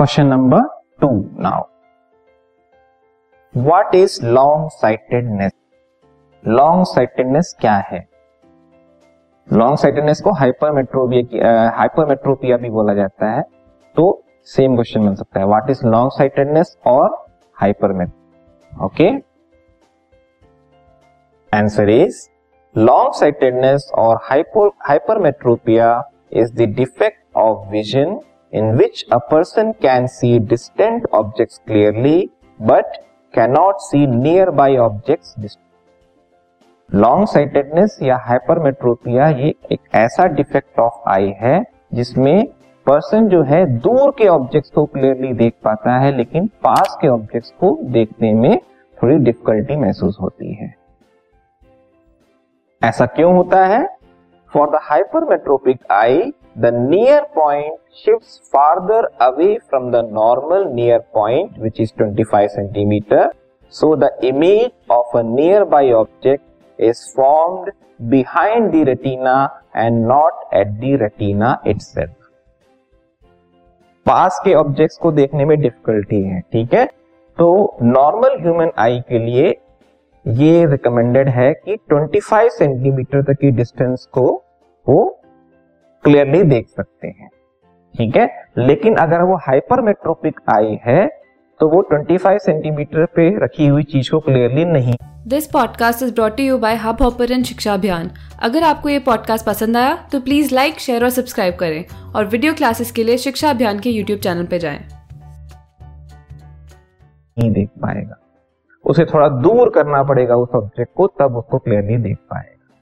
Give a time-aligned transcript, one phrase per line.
[0.00, 0.60] Question number
[1.00, 1.08] two
[1.40, 1.62] now
[3.54, 5.52] what is long sightedness
[6.44, 7.98] long sightedness क्या है?
[9.48, 13.42] Long sightedness को hypermetropia hypermetropia भी बोला जाता है
[13.96, 14.06] तो
[14.54, 17.26] सेम क्वेश्चन बन सकता है। व्हाट इज़ लॉन्ग साइटेडनेस और
[17.56, 19.10] hypermetro okay
[21.52, 22.26] answer is
[22.74, 25.92] long sightedness और hyper hypermetropia
[26.32, 28.18] is the defect of vision
[28.52, 32.84] in which a person can see distant objects clearly, but
[33.34, 35.56] cannot see nearby objects
[36.94, 41.64] long sightedness या hypermetropia ये एक ऐसा defect of आई है,
[41.94, 42.46] जिसमें
[42.86, 47.50] person जो है दूर के ऑब्जेक्ट्स को क्लियरली देख पाता है, लेकिन पास के ऑब्जेक्ट्स
[47.50, 48.58] को देखने में
[49.02, 50.74] थोड़ी डिफिकल्टी महसूस होती है।
[52.84, 53.99] ऐसा क्यों होता है?
[54.54, 54.78] For the
[55.24, 61.92] hypermetropic eye the near point shift farther away from the normal near point which is
[61.96, 63.30] twenty five centimetre
[63.72, 65.22] so the image of a
[65.64, 66.44] nearby object
[66.80, 71.78] is formed behind the retina and not at the retina it
[74.06, 76.84] पास के objects को देखने में difficulty है, ठीक है?
[77.38, 79.50] तो normal human आई के लिए
[80.28, 84.44] ये रिकमेंडेड है कि 25 सेंटीमीटर तक की डिस्टेंस को
[84.88, 85.20] वो
[86.04, 87.28] क्लियरली देख सकते हैं।
[87.94, 88.44] ठीक है?
[88.58, 91.06] लेकिन अगर वो हाइपरमेट्रोपिक आई है
[91.60, 94.94] तो वो 25 सेंटीमीटर पे रखी हुई चीज़ को क्लियरली नहीं।
[95.26, 98.10] This podcast is brought you by Hubhopper शिक्षा अभियान
[98.42, 101.84] अगर आपको ये पॉडकास्ट पसंद आया तो प्लीज़ लाइक शेयर और सब्सक्राइब करें
[102.16, 104.80] और वीडियो क्लासेस के लिए शिक्षा अभियान के यूट्यूब चैनल पे जाएँ।
[107.38, 108.16] नहीं देख पाएगा।
[108.84, 112.74] उसे थोड़ा दूर करना पड़ेगा उस ऑब्जेक्ट को, तब उसको क्लियरली देख पाएगा।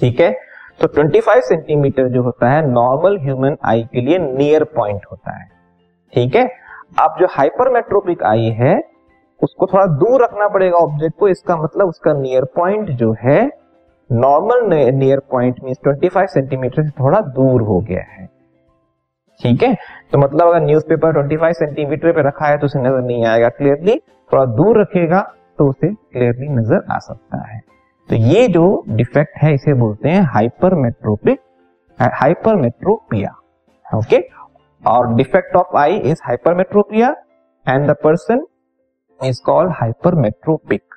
[0.00, 0.32] ठीक है?
[0.80, 5.48] तो 25 सेंटीमीटर जो होता है नॉर्मल ह्यूमन आई के लिए नियर पॉइंट होता है।
[6.14, 6.48] ठीक है?
[7.00, 8.80] अब जो हाइपरमेट्रोपिक आई है,
[9.42, 13.50] उसको थोड़ा दूर रखना पड़ेगा ऑब्जेक्ट को, इसका मतलब उसका नियर पॉइंट जो है
[14.12, 18.37] normal near point mean 25 centimetre से थोड़ा दूर हो गया है।
[19.40, 19.74] ठीक है?
[20.12, 23.96] तो मतलब अगर न्यूज़पेपर 25 सेंटीमीटर पे रखा है तो उसे नज़र नहीं आएगा क्लियरली
[24.30, 25.20] थोड़ा दूर रखेगा
[25.58, 27.60] तो उसे क्लियरली नज़र आ सकता है।
[28.08, 31.40] तो ये जो डिफेक्ट है, इसे बोलते हैं हाइपरमेट्रोपिक
[31.98, 33.34] हाइपरमेट्रोपिया
[33.86, 34.18] ओके
[34.82, 37.14] और defect of eye is hypermetropia
[37.66, 38.46] and the person
[39.20, 40.94] is called hypermetropic